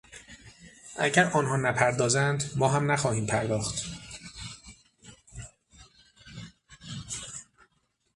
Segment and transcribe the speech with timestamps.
[0.99, 3.83] اگر آنها نپردازند ما هم نخواهیم پرداخت.